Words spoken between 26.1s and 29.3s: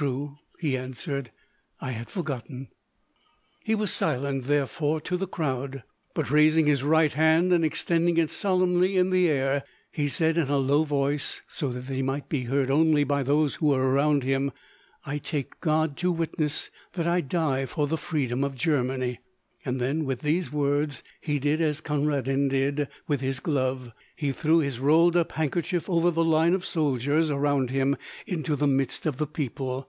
the line of soldiers around him, into the midst of the